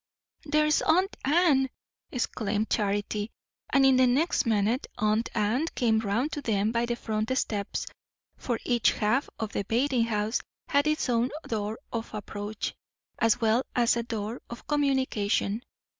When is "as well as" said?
13.19-13.95